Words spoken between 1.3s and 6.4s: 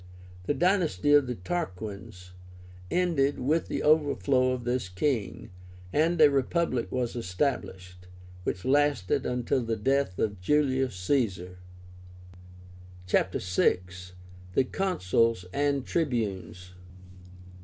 Tarquins ended with the overthrow of this king, and a